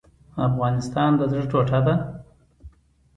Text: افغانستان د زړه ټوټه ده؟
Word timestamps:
افغانستان 0.47 1.11
د 1.19 1.21
زړه 1.31 1.45
ټوټه 1.51 1.79
ده؟ 1.85 1.95